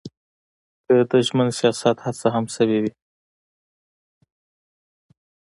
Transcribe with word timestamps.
که 0.85 0.95
د 1.09 1.11
ژمن 1.27 1.49
سیاست 1.59 1.97
هڅه 2.05 2.27
هم 2.35 2.45
شوې 2.55 2.77
وي. 2.83 2.91